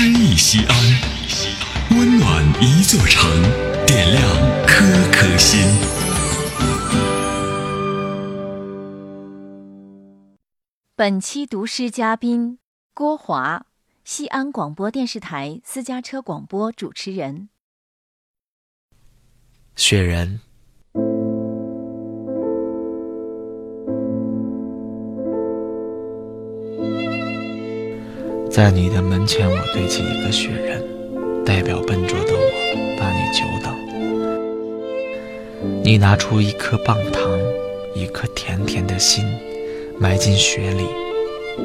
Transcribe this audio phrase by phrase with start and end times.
[0.00, 0.76] 诗意西安，
[1.98, 3.28] 温暖一座城，
[3.84, 4.22] 点亮
[4.64, 5.58] 颗颗心。
[10.94, 12.60] 本期读诗嘉宾
[12.94, 13.66] 郭华，
[14.04, 17.48] 西安广播电视台私家车广播主持人。
[19.74, 20.38] 雪人，
[28.58, 30.84] 在你的门前，我堆起一个雪人，
[31.44, 32.40] 代表笨拙的我，
[32.98, 33.72] 把你久等。
[35.84, 37.22] 你拿出一颗棒糖，
[37.94, 39.24] 一颗甜甜的心，
[39.96, 40.88] 埋进雪里，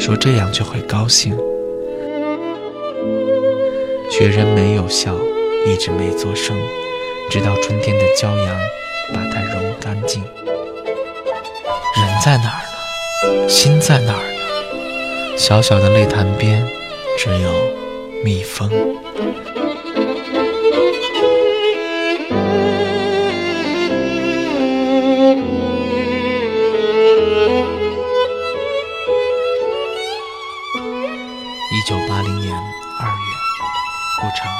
[0.00, 1.32] 说这样就会高兴。
[4.10, 5.14] 雪人没有笑，
[5.64, 6.56] 一直没作声。
[7.30, 8.60] 直到春天的骄阳
[9.14, 10.24] 把它揉干净。
[11.96, 12.64] 人在哪儿
[13.28, 13.48] 呢？
[13.48, 15.36] 心在哪儿呢？
[15.36, 16.60] 小小的泪潭边，
[17.22, 17.52] 只有
[18.24, 18.66] 蜜蜂。
[18.70, 18.72] 一
[31.86, 32.54] 九八零年
[32.98, 33.36] 二月，
[34.18, 34.59] 古城。